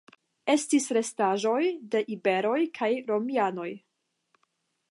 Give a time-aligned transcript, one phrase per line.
[0.53, 1.59] Estis restaĵoj
[1.95, 3.69] de iberoj kaj romianoj.